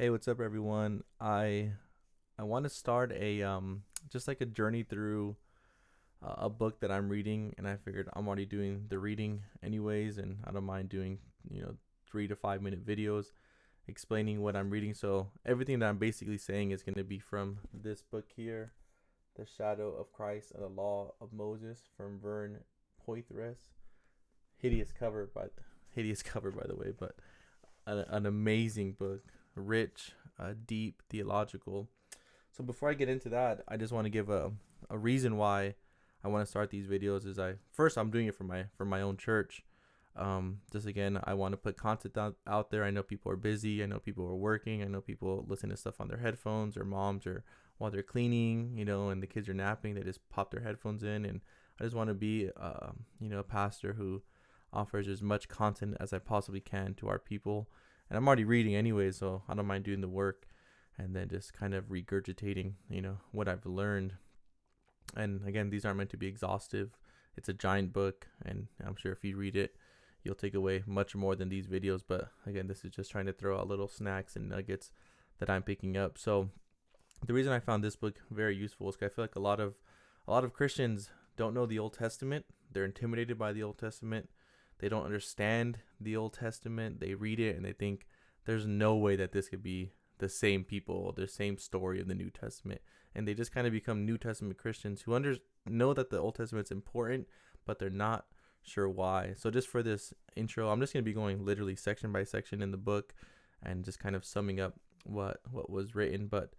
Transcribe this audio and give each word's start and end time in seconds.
Hey, 0.00 0.10
what's 0.10 0.28
up, 0.28 0.40
everyone? 0.40 1.02
I 1.20 1.72
I 2.38 2.44
want 2.44 2.62
to 2.62 2.70
start 2.70 3.10
a 3.10 3.42
um 3.42 3.82
just 4.08 4.28
like 4.28 4.40
a 4.40 4.46
journey 4.46 4.84
through 4.84 5.34
uh, 6.24 6.34
a 6.36 6.48
book 6.48 6.78
that 6.82 6.92
I'm 6.92 7.08
reading, 7.08 7.52
and 7.58 7.66
I 7.66 7.74
figured 7.78 8.08
I'm 8.12 8.28
already 8.28 8.46
doing 8.46 8.84
the 8.88 9.00
reading 9.00 9.42
anyways, 9.60 10.18
and 10.18 10.36
I 10.44 10.52
don't 10.52 10.62
mind 10.62 10.88
doing 10.88 11.18
you 11.50 11.62
know 11.62 11.74
three 12.08 12.28
to 12.28 12.36
five 12.36 12.62
minute 12.62 12.86
videos 12.86 13.32
explaining 13.88 14.40
what 14.40 14.54
I'm 14.54 14.70
reading. 14.70 14.94
So 14.94 15.32
everything 15.44 15.80
that 15.80 15.88
I'm 15.88 15.98
basically 15.98 16.38
saying 16.38 16.70
is 16.70 16.84
going 16.84 16.94
to 16.94 17.02
be 17.02 17.18
from 17.18 17.58
this 17.74 18.00
book 18.00 18.26
here, 18.36 18.74
The 19.34 19.46
Shadow 19.46 19.96
of 19.98 20.12
Christ 20.12 20.52
and 20.52 20.62
the 20.62 20.68
Law 20.68 21.14
of 21.20 21.32
Moses 21.32 21.88
from 21.96 22.20
Vern 22.20 22.60
Poythress. 23.04 23.72
Hideous 24.58 24.92
cover, 24.92 25.28
by 25.34 25.46
hideous 25.90 26.22
cover 26.32 26.52
by 26.52 26.68
the 26.68 26.76
way, 26.76 26.92
but 26.96 27.16
an, 27.84 28.04
an 28.10 28.26
amazing 28.26 28.92
book 28.92 29.24
rich, 29.58 30.12
uh, 30.38 30.52
deep, 30.66 31.02
theological. 31.08 31.88
So 32.52 32.64
before 32.64 32.90
I 32.90 32.94
get 32.94 33.08
into 33.08 33.28
that, 33.30 33.62
I 33.68 33.76
just 33.76 33.92
want 33.92 34.06
to 34.06 34.10
give 34.10 34.30
a, 34.30 34.52
a 34.90 34.98
reason 34.98 35.36
why 35.36 35.74
I 36.24 36.28
want 36.28 36.44
to 36.44 36.50
start 36.50 36.70
these 36.70 36.86
videos. 36.86 37.26
Is 37.26 37.38
I 37.38 37.54
first 37.72 37.96
I'm 37.96 38.10
doing 38.10 38.26
it 38.26 38.34
for 38.34 38.44
my 38.44 38.64
for 38.76 38.84
my 38.84 39.00
own 39.00 39.16
church. 39.16 39.62
Um, 40.16 40.62
just 40.72 40.86
again, 40.86 41.20
I 41.22 41.34
want 41.34 41.52
to 41.52 41.56
put 41.56 41.76
content 41.76 42.18
out, 42.18 42.36
out 42.44 42.70
there. 42.70 42.82
I 42.82 42.90
know 42.90 43.04
people 43.04 43.30
are 43.30 43.36
busy. 43.36 43.84
I 43.84 43.86
know 43.86 44.00
people 44.00 44.26
are 44.26 44.34
working. 44.34 44.82
I 44.82 44.86
know 44.86 45.00
people 45.00 45.44
listen 45.48 45.70
to 45.70 45.76
stuff 45.76 46.00
on 46.00 46.08
their 46.08 46.18
headphones 46.18 46.76
or 46.76 46.84
moms 46.84 47.24
or 47.24 47.44
while 47.78 47.90
they're 47.90 48.02
cleaning, 48.02 48.76
you 48.76 48.84
know, 48.84 49.08
and 49.08 49.22
the 49.22 49.26
kids 49.26 49.48
are 49.48 49.54
napping, 49.54 49.94
they 49.94 50.02
just 50.02 50.28
pop 50.28 50.50
their 50.50 50.60
headphones 50.60 51.02
in. 51.02 51.24
And 51.24 51.40
I 51.80 51.84
just 51.84 51.96
want 51.96 52.08
to 52.08 52.14
be, 52.14 52.50
uh, 52.60 52.90
you 53.20 53.28
know, 53.28 53.38
a 53.38 53.44
pastor 53.44 53.94
who 53.94 54.22
offers 54.72 55.08
as 55.08 55.22
much 55.22 55.48
content 55.48 55.96
as 55.98 56.12
I 56.12 56.18
possibly 56.18 56.60
can 56.60 56.94
to 56.94 57.08
our 57.08 57.18
people 57.18 57.70
and 58.08 58.16
I'm 58.16 58.26
already 58.26 58.44
reading 58.44 58.74
anyway, 58.74 59.10
so 59.10 59.42
I 59.48 59.54
don't 59.54 59.66
mind 59.66 59.84
doing 59.84 60.00
the 60.00 60.08
work 60.08 60.46
and 60.96 61.14
then 61.14 61.28
just 61.28 61.52
kind 61.52 61.74
of 61.74 61.86
regurgitating, 61.86 62.72
you 62.90 63.00
know, 63.00 63.18
what 63.32 63.48
I've 63.48 63.66
learned. 63.66 64.14
And 65.16 65.46
again, 65.46 65.70
these 65.70 65.84
aren't 65.84 65.98
meant 65.98 66.10
to 66.10 66.16
be 66.16 66.26
exhaustive. 66.26 66.98
It's 67.36 67.48
a 67.48 67.54
giant 67.54 67.92
book, 67.92 68.26
and 68.44 68.66
I'm 68.84 68.96
sure 68.96 69.12
if 69.12 69.24
you 69.24 69.36
read 69.36 69.56
it, 69.56 69.76
you'll 70.24 70.34
take 70.34 70.54
away 70.54 70.82
much 70.86 71.14
more 71.14 71.36
than 71.36 71.48
these 71.48 71.68
videos. 71.68 72.02
But 72.06 72.30
again, 72.46 72.66
this 72.66 72.84
is 72.84 72.90
just 72.90 73.10
trying 73.10 73.26
to 73.26 73.32
throw 73.32 73.58
out 73.58 73.68
little 73.68 73.88
snacks 73.88 74.34
and 74.34 74.48
nuggets 74.48 74.90
that 75.38 75.48
I'm 75.48 75.62
picking 75.62 75.96
up. 75.96 76.18
So 76.18 76.50
the 77.26 77.32
reason 77.32 77.52
I 77.52 77.60
found 77.60 77.84
this 77.84 77.96
book 77.96 78.16
very 78.30 78.56
useful 78.56 78.88
is 78.88 78.96
because 78.96 79.12
I 79.12 79.14
feel 79.14 79.24
like 79.24 79.36
a 79.36 79.40
lot 79.40 79.60
of 79.60 79.74
a 80.26 80.32
lot 80.32 80.44
of 80.44 80.52
Christians 80.52 81.10
don't 81.36 81.54
know 81.54 81.64
the 81.64 81.78
Old 81.78 81.94
Testament. 81.94 82.44
They're 82.70 82.84
intimidated 82.84 83.38
by 83.38 83.52
the 83.52 83.62
Old 83.62 83.78
Testament. 83.78 84.28
They 84.78 84.88
don't 84.88 85.04
understand 85.04 85.78
the 86.00 86.16
Old 86.16 86.34
Testament. 86.34 87.00
They 87.00 87.14
read 87.14 87.40
it 87.40 87.56
and 87.56 87.64
they 87.64 87.72
think 87.72 88.06
there's 88.44 88.66
no 88.66 88.96
way 88.96 89.16
that 89.16 89.32
this 89.32 89.48
could 89.48 89.62
be 89.62 89.92
the 90.18 90.28
same 90.28 90.64
people, 90.64 91.12
the 91.12 91.28
same 91.28 91.58
story 91.58 92.00
of 92.00 92.08
the 92.08 92.14
New 92.14 92.30
Testament. 92.30 92.80
And 93.14 93.26
they 93.26 93.34
just 93.34 93.52
kind 93.52 93.66
of 93.66 93.72
become 93.72 94.04
New 94.04 94.18
Testament 94.18 94.58
Christians 94.58 95.02
who 95.02 95.14
under 95.14 95.36
know 95.66 95.94
that 95.94 96.10
the 96.10 96.18
Old 96.18 96.36
Testament's 96.36 96.70
important, 96.70 97.26
but 97.66 97.78
they're 97.78 97.90
not 97.90 98.26
sure 98.62 98.88
why. 98.88 99.34
So 99.36 99.50
just 99.50 99.68
for 99.68 99.82
this 99.82 100.12
intro, 100.36 100.70
I'm 100.70 100.80
just 100.80 100.92
going 100.92 101.02
to 101.04 101.08
be 101.08 101.14
going 101.14 101.44
literally 101.44 101.76
section 101.76 102.12
by 102.12 102.24
section 102.24 102.62
in 102.62 102.70
the 102.70 102.76
book 102.76 103.14
and 103.62 103.84
just 103.84 103.98
kind 103.98 104.14
of 104.14 104.24
summing 104.24 104.60
up 104.60 104.74
what 105.04 105.40
what 105.50 105.70
was 105.70 105.94
written, 105.94 106.26
but 106.26 106.54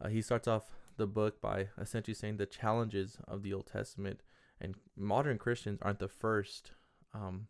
uh, 0.00 0.08
he 0.08 0.20
starts 0.20 0.46
off 0.46 0.74
the 0.96 1.06
book 1.06 1.40
by 1.40 1.68
essentially 1.80 2.14
saying 2.14 2.36
the 2.36 2.46
challenges 2.46 3.18
of 3.26 3.42
the 3.42 3.52
Old 3.52 3.66
Testament 3.66 4.20
and 4.60 4.76
modern 4.96 5.38
Christians 5.38 5.78
aren't 5.82 5.98
the 5.98 6.08
first 6.08 6.72
um, 7.12 7.48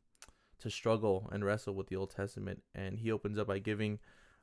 to 0.60 0.70
struggle 0.70 1.28
and 1.32 1.44
wrestle 1.44 1.74
with 1.74 1.88
the 1.88 1.96
Old 1.96 2.10
Testament. 2.10 2.62
And 2.74 3.00
he 3.00 3.10
opens 3.10 3.38
up 3.38 3.46
by 3.48 3.58
giving 3.58 3.98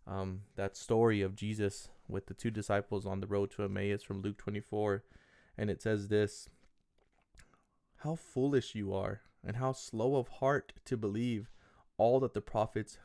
um, 0.08 0.42
that 0.56 0.78
story 0.78 1.22
of 1.22 1.36
Jesus 1.36 1.90
with 2.08 2.28
the 2.28 2.34
two 2.34 2.52
disciples 2.52 3.06
on 3.06 3.20
the 3.20 3.28
road 3.28 3.52
to 3.52 3.64
Emmaus 3.64 4.04
from 4.04 4.22
Luke 4.22 4.38
24. 4.38 5.04
And 5.58 5.70
it 5.70 5.82
says 5.82 6.08
this 6.08 6.50
How 7.98 8.16
foolish 8.16 8.76
you 8.76 8.94
are, 8.94 9.22
and 9.46 9.58
how 9.58 9.72
slow 9.72 10.16
of 10.16 10.28
heart 10.28 10.74
to 10.86 10.98
believe 10.98 11.50
all 11.98 12.20
that 12.20 12.34
the 12.34 12.42
prophets 12.42 12.98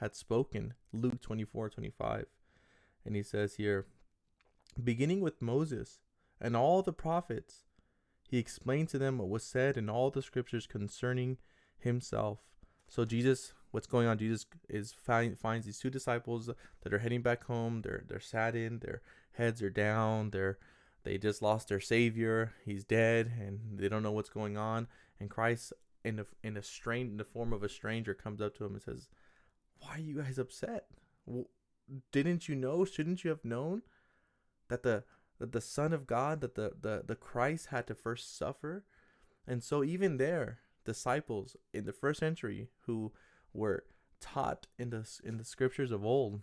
had 0.00 0.14
spoken. 0.14 0.74
Luke 0.92 1.20
24 1.20 1.70
25. 1.70 2.26
And 3.04 3.16
he 3.16 3.22
says 3.22 3.56
here, 3.56 3.86
beginning 4.82 5.20
with 5.20 5.42
Moses 5.42 6.00
and 6.40 6.56
all 6.56 6.82
the 6.82 6.92
prophets, 6.92 7.64
he 8.28 8.38
explained 8.38 8.88
to 8.88 8.98
them 8.98 9.18
what 9.18 9.28
was 9.28 9.44
said 9.44 9.76
in 9.76 9.88
all 9.88 10.10
the 10.10 10.22
scriptures 10.22 10.66
concerning 10.66 11.38
himself. 11.78 12.38
So 12.88 13.04
Jesus, 13.04 13.52
what's 13.70 13.86
going 13.86 14.06
on? 14.06 14.18
Jesus 14.18 14.46
is 14.68 14.92
find, 14.92 15.38
finds 15.38 15.66
these 15.66 15.78
two 15.78 15.90
disciples 15.90 16.48
that 16.82 16.94
are 16.94 16.98
heading 16.98 17.22
back 17.22 17.44
home. 17.44 17.82
They're 17.82 18.04
they're 18.06 18.20
saddened. 18.20 18.82
Their 18.82 19.02
heads 19.32 19.62
are 19.62 19.70
down. 19.70 20.30
They're 20.30 20.58
they 21.04 21.18
just 21.18 21.42
lost 21.42 21.68
their 21.68 21.80
savior. 21.80 22.52
He's 22.64 22.84
dead, 22.84 23.30
and 23.38 23.78
they 23.78 23.88
don't 23.88 24.02
know 24.02 24.12
what's 24.12 24.30
going 24.30 24.56
on. 24.56 24.88
And 25.20 25.30
Christ, 25.30 25.72
in 26.04 26.18
a 26.20 26.26
in 26.42 26.56
a 26.56 26.62
strain 26.62 27.08
in 27.08 27.16
the 27.18 27.24
form 27.24 27.52
of 27.52 27.62
a 27.62 27.68
stranger, 27.68 28.14
comes 28.14 28.40
up 28.40 28.56
to 28.56 28.64
him 28.64 28.74
and 28.74 28.82
says, 28.82 29.08
"Why 29.80 29.96
are 29.96 30.00
you 30.00 30.22
guys 30.22 30.38
upset? 30.38 30.86
Didn't 32.10 32.48
you 32.48 32.54
know? 32.54 32.84
Shouldn't 32.84 33.22
you 33.22 33.30
have 33.30 33.44
known 33.44 33.82
that 34.68 34.82
the 34.82 35.04
that 35.38 35.52
the 35.52 35.60
Son 35.60 35.92
of 35.92 36.06
God, 36.06 36.40
that 36.40 36.54
the 36.54 36.72
the 36.80 37.02
the 37.06 37.16
Christ 37.16 37.66
had 37.66 37.86
to 37.88 37.94
first 37.94 38.36
suffer?" 38.36 38.84
And 39.46 39.62
so 39.62 39.84
even 39.84 40.16
there, 40.16 40.60
disciples 40.84 41.56
in 41.72 41.84
the 41.84 41.92
first 41.92 42.20
century 42.20 42.68
who 42.86 43.12
were 43.52 43.84
taught 44.20 44.66
in 44.78 44.90
the 44.90 45.06
in 45.22 45.36
the 45.36 45.44
scriptures 45.44 45.90
of 45.90 46.04
old 46.04 46.42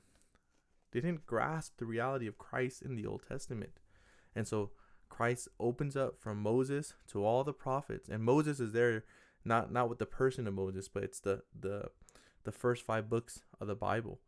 they 0.91 0.99
didn't 0.99 1.25
grasp 1.25 1.77
the 1.77 1.85
reality 1.85 2.27
of 2.27 2.37
Christ 2.37 2.81
in 2.81 2.95
the 2.95 3.05
Old 3.05 3.23
Testament. 3.27 3.79
And 4.35 4.47
so 4.47 4.71
Christ 5.09 5.47
opens 5.59 5.95
up 5.95 6.19
from 6.19 6.41
Moses 6.41 6.93
to 7.07 7.23
all 7.25 7.43
the 7.43 7.53
prophets 7.53 8.09
and 8.09 8.23
Moses 8.23 8.59
is 8.59 8.73
there 8.73 9.03
not 9.43 9.71
not 9.71 9.89
with 9.89 9.99
the 9.99 10.05
person 10.05 10.47
of 10.47 10.53
Moses 10.53 10.87
but 10.87 11.03
it's 11.03 11.19
the 11.19 11.43
the 11.57 11.89
the 12.43 12.51
first 12.51 12.83
5 12.83 13.09
books 13.09 13.41
of 13.59 13.67
the 13.67 13.75
Bible. 13.75 14.19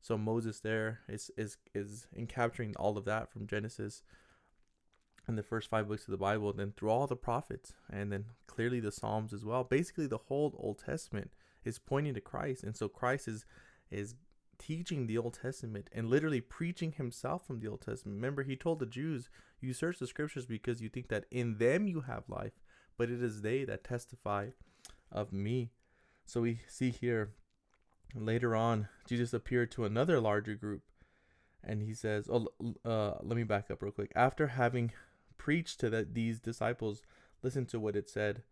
So 0.00 0.16
Moses 0.16 0.60
there 0.60 1.00
is 1.08 1.30
is 1.36 1.58
is 1.74 2.06
in 2.12 2.26
capturing 2.26 2.74
all 2.76 2.96
of 2.96 3.04
that 3.04 3.30
from 3.30 3.46
Genesis 3.46 4.02
in 5.28 5.36
the 5.36 5.42
first 5.42 5.68
five 5.68 5.88
books 5.88 6.06
of 6.06 6.12
the 6.12 6.16
Bible, 6.16 6.52
then 6.52 6.72
through 6.76 6.90
all 6.90 7.06
the 7.06 7.16
prophets, 7.16 7.72
and 7.90 8.12
then 8.12 8.26
clearly 8.46 8.80
the 8.80 8.92
Psalms 8.92 9.32
as 9.32 9.44
well. 9.44 9.64
Basically, 9.64 10.06
the 10.06 10.18
whole 10.18 10.54
Old 10.58 10.78
Testament 10.78 11.32
is 11.64 11.78
pointing 11.78 12.14
to 12.14 12.20
Christ, 12.20 12.62
and 12.62 12.76
so 12.76 12.88
Christ 12.88 13.28
is 13.28 13.44
is 13.90 14.14
teaching 14.58 15.06
the 15.06 15.18
Old 15.18 15.34
Testament 15.34 15.90
and 15.92 16.08
literally 16.08 16.40
preaching 16.40 16.92
himself 16.92 17.46
from 17.46 17.60
the 17.60 17.68
Old 17.68 17.82
Testament. 17.82 18.16
Remember, 18.16 18.42
he 18.42 18.56
told 18.56 18.78
the 18.78 18.86
Jews, 18.86 19.28
"You 19.60 19.72
search 19.72 19.98
the 19.98 20.06
Scriptures 20.06 20.46
because 20.46 20.80
you 20.80 20.88
think 20.88 21.08
that 21.08 21.26
in 21.30 21.58
them 21.58 21.86
you 21.88 22.02
have 22.02 22.28
life, 22.28 22.60
but 22.96 23.10
it 23.10 23.22
is 23.22 23.42
they 23.42 23.64
that 23.64 23.84
testify 23.84 24.50
of 25.10 25.32
me." 25.32 25.72
So 26.24 26.40
we 26.40 26.60
see 26.68 26.90
here 26.90 27.32
later 28.14 28.56
on, 28.56 28.88
Jesus 29.06 29.32
appeared 29.32 29.70
to 29.72 29.84
another 29.84 30.20
larger 30.20 30.54
group 30.54 30.82
and 31.66 31.82
he 31.82 31.94
says, 31.94 32.28
"Oh, 32.30 32.48
uh, 32.84 33.18
let 33.22 33.36
me 33.36 33.42
back 33.42 33.70
up 33.70 33.82
real 33.82 33.92
quick. 33.92 34.12
After 34.14 34.46
having 34.46 34.92
preached 35.46 35.78
to 35.78 35.88
the, 35.88 36.04
these 36.12 36.40
disciples, 36.40 37.02
listen 37.40 37.64
to 37.64 37.78
what 37.78 37.94
it 37.94 38.10
said. 38.10 38.42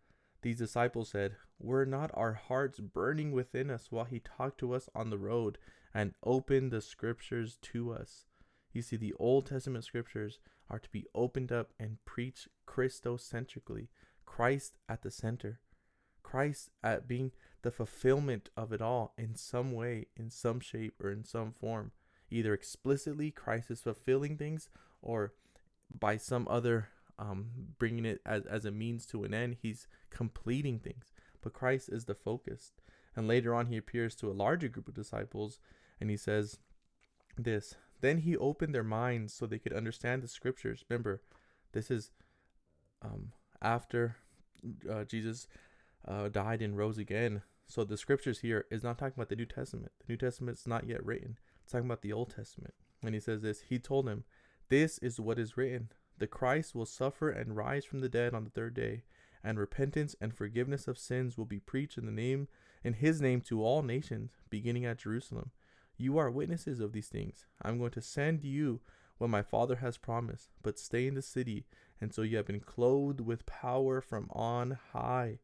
These 0.43 0.59
disciples 0.59 1.09
said, 1.09 1.35
Were 1.59 1.85
not 1.85 2.09
our 2.13 2.31
hearts 2.31 2.79
burning 2.79 3.33
within 3.33 3.69
us 3.69 3.87
while 3.89 4.05
he 4.05 4.21
talked 4.21 4.59
to 4.59 4.73
us 4.73 4.87
on 4.95 5.09
the 5.09 5.17
road 5.17 5.57
and 5.93 6.13
opened 6.23 6.71
the 6.71 6.79
scriptures 6.79 7.57
to 7.63 7.91
us? 7.91 8.23
You 8.71 8.81
see, 8.81 8.95
the 8.95 9.13
Old 9.19 9.47
Testament 9.47 9.83
scriptures 9.83 10.39
are 10.69 10.79
to 10.79 10.89
be 10.89 11.05
opened 11.13 11.51
up 11.51 11.73
and 11.77 11.97
preached 12.05 12.47
Christocentrically, 12.65 13.89
Christ 14.25 14.77
at 14.87 15.01
the 15.01 15.11
center, 15.11 15.59
Christ 16.23 16.69
at 16.81 17.09
being 17.09 17.33
the 17.61 17.71
fulfillment 17.71 18.51
of 18.55 18.71
it 18.71 18.81
all 18.81 19.13
in 19.17 19.35
some 19.35 19.73
way, 19.73 20.05
in 20.15 20.29
some 20.29 20.61
shape, 20.61 20.93
or 21.03 21.11
in 21.11 21.25
some 21.25 21.51
form. 21.51 21.91
Either 22.31 22.53
explicitly, 22.53 23.31
Christ 23.31 23.69
is 23.69 23.81
fulfilling 23.81 24.37
things, 24.37 24.69
or 25.01 25.33
by 25.93 26.17
some 26.17 26.47
other 26.49 26.89
um, 27.17 27.49
bringing 27.77 28.05
it 28.05 28.21
as, 28.25 28.45
as 28.45 28.65
a 28.65 28.71
means 28.71 29.05
to 29.07 29.23
an 29.23 29.33
end. 29.33 29.57
He's 29.61 29.87
completing 30.09 30.79
things. 30.79 31.11
But 31.41 31.53
Christ 31.53 31.89
is 31.89 32.05
the 32.05 32.15
focus. 32.15 32.73
And 33.15 33.27
later 33.27 33.53
on, 33.53 33.67
he 33.67 33.77
appears 33.77 34.15
to 34.15 34.29
a 34.29 34.33
larger 34.33 34.67
group 34.67 34.87
of 34.87 34.93
disciples 34.93 35.59
and 35.99 36.09
he 36.09 36.17
says 36.17 36.59
this 37.37 37.75
Then 38.01 38.19
he 38.19 38.35
opened 38.37 38.73
their 38.73 38.83
minds 38.83 39.33
so 39.33 39.45
they 39.45 39.59
could 39.59 39.73
understand 39.73 40.21
the 40.21 40.27
scriptures. 40.27 40.83
Remember, 40.89 41.21
this 41.71 41.89
is 41.89 42.11
um, 43.01 43.31
after 43.61 44.17
uh, 44.89 45.03
Jesus 45.03 45.47
uh, 46.07 46.29
died 46.29 46.61
and 46.61 46.77
rose 46.77 46.97
again. 46.97 47.41
So 47.67 47.83
the 47.83 47.97
scriptures 47.97 48.39
here 48.39 48.65
is 48.69 48.83
not 48.83 48.97
talking 48.97 49.15
about 49.15 49.29
the 49.29 49.35
New 49.35 49.45
Testament. 49.45 49.91
The 49.99 50.13
New 50.13 50.17
Testament 50.17 50.59
is 50.59 50.67
not 50.67 50.87
yet 50.87 51.03
written. 51.03 51.37
It's 51.63 51.71
talking 51.71 51.87
about 51.87 52.01
the 52.01 52.13
Old 52.13 52.33
Testament. 52.35 52.73
And 53.03 53.13
he 53.13 53.19
says 53.19 53.41
this 53.41 53.61
He 53.61 53.79
told 53.79 54.05
them, 54.05 54.23
this 54.69 54.97
is 54.99 55.19
what 55.19 55.39
is 55.39 55.57
written 55.57 55.89
The 56.17 56.27
Christ 56.27 56.75
will 56.75 56.85
suffer 56.85 57.29
and 57.29 57.55
rise 57.55 57.85
from 57.85 57.99
the 57.99 58.09
dead 58.09 58.33
on 58.33 58.43
the 58.43 58.49
third 58.49 58.73
day, 58.73 59.03
and 59.43 59.59
repentance 59.59 60.15
and 60.19 60.33
forgiveness 60.33 60.87
of 60.87 60.97
sins 60.97 61.37
will 61.37 61.45
be 61.45 61.59
preached 61.59 61.97
in 61.97 62.05
the 62.05 62.11
name 62.11 62.47
in 62.83 62.93
his 62.93 63.21
name 63.21 63.41
to 63.41 63.63
all 63.63 63.81
nations, 63.81 64.37
beginning 64.49 64.85
at 64.85 64.99
Jerusalem. 64.99 65.51
You 65.97 66.17
are 66.17 66.29
witnesses 66.29 66.79
of 66.79 66.91
these 66.91 67.07
things. 67.07 67.45
I'm 67.61 67.77
going 67.77 67.91
to 67.91 68.01
send 68.01 68.43
you 68.43 68.81
what 69.17 69.29
my 69.29 69.41
Father 69.41 69.77
has 69.77 69.97
promised, 69.97 70.49
but 70.61 70.77
stay 70.77 71.07
in 71.07 71.15
the 71.15 71.21
city 71.21 71.65
until 72.01 72.25
you 72.25 72.37
have 72.37 72.45
been 72.45 72.59
clothed 72.59 73.21
with 73.21 73.45
power 73.45 74.01
from 74.01 74.29
on 74.31 74.77
high. 74.91 75.39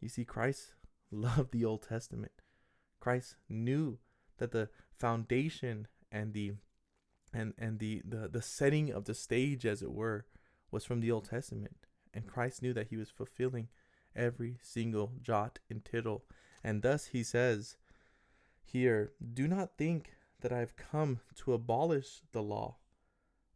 You 0.00 0.08
see, 0.08 0.24
Christ 0.24 0.74
loved 1.10 1.52
the 1.52 1.64
Old 1.64 1.82
Testament. 1.82 2.32
Christ 2.98 3.36
knew 3.48 3.98
that 4.38 4.52
the 4.52 4.68
foundation 4.98 5.86
and 6.10 6.32
the 6.32 6.54
and 7.32 7.54
and 7.58 7.78
the, 7.78 8.02
the 8.04 8.28
the 8.28 8.42
setting 8.42 8.90
of 8.90 9.04
the 9.04 9.14
stage 9.14 9.64
as 9.66 9.82
it 9.82 9.92
were 9.92 10.26
was 10.70 10.84
from 10.84 11.00
the 11.00 11.10
Old 11.10 11.24
Testament. 11.24 11.76
And 12.14 12.26
Christ 12.26 12.62
knew 12.62 12.72
that 12.74 12.88
he 12.88 12.96
was 12.96 13.10
fulfilling 13.10 13.68
every 14.14 14.58
single 14.62 15.12
jot 15.20 15.58
and 15.70 15.84
tittle. 15.84 16.24
And 16.62 16.82
thus 16.82 17.06
he 17.06 17.22
says 17.22 17.76
here, 18.62 19.12
do 19.34 19.48
not 19.48 19.76
think 19.76 20.12
that 20.40 20.52
I 20.52 20.58
have 20.58 20.76
come 20.76 21.20
to 21.36 21.52
abolish 21.52 22.20
the 22.32 22.42
law 22.42 22.76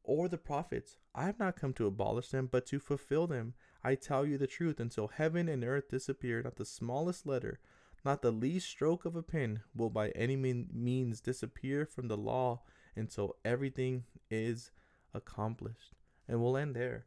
or 0.03 0.29
the 0.29 0.39
prophets. 0.39 0.99
I 1.15 1.27
have 1.27 1.39
not 1.39 1.57
come 1.57 1.73
to 1.75 1.87
abolish 1.87 2.29
them, 2.29 2.49
but 2.51 2.67
to 2.67 2.79
fulfill 2.79 3.27
them. 3.27 3.55
I 3.83 3.95
tell 3.95 4.25
you 4.25 4.39
the 4.39 4.47
truth, 4.47 4.81
until 4.81 5.09
heaven 5.09 5.49
and 5.49 5.65
earth 5.65 5.91
disappear, 5.91 6.43
not 6.43 6.57
the 6.57 6.65
smallest 6.65 7.27
letter, 7.27 7.61
not 8.05 8.23
the 8.23 8.31
least 8.31 8.69
stroke 8.69 9.05
of 9.05 9.17
a 9.17 9.23
pen 9.23 9.61
will 9.75 9.91
by 9.91 10.11
any 10.11 10.37
means 10.37 11.21
disappear 11.21 11.85
from 11.87 12.09
the 12.09 12.17
law 12.17 12.63
until 12.97 13.37
everything 13.45 14.05
is 14.31 14.71
accomplished. 15.15 15.95
And 16.29 16.43
we'll 16.43 16.57
end 16.57 16.75
there. 16.75 17.07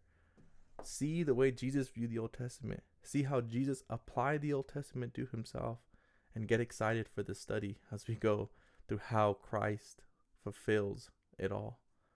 See 0.84 1.24
the 1.24 1.34
way 1.34 1.52
Jesus 1.52 1.90
viewed 1.90 2.12
the 2.12 2.20
Old 2.20 2.34
Testament. 2.34 2.84
See 3.04 3.24
how 3.24 3.42
Jesus 3.42 3.84
applied 3.90 4.42
the 4.42 4.54
Old 4.54 4.68
Testament 4.68 5.14
to 5.16 5.26
himself. 5.26 5.80
And 6.36 6.48
get 6.48 6.62
excited 6.62 7.08
for 7.10 7.24
this 7.24 7.40
study 7.40 7.80
as 7.92 8.08
we 8.08 8.16
go 8.16 8.50
through 8.88 9.02
how 9.08 9.34
Christ 9.34 10.04
fulfills 10.44 11.10
it 11.38 11.52
all. 11.52 11.80